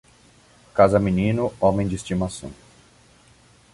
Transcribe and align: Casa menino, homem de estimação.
Casa 0.73 0.99
menino, 0.99 1.53
homem 1.61 1.87
de 1.87 1.93
estimação. 1.95 2.49